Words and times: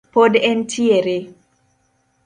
Pod 0.13 0.33
en 0.49 0.59
tiere 0.71 1.15